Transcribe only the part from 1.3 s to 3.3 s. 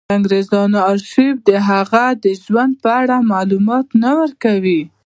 د هغه د ژوند په اړه